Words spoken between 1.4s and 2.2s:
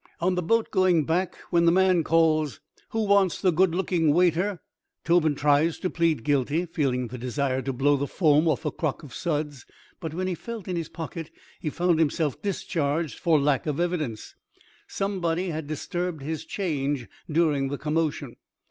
when the man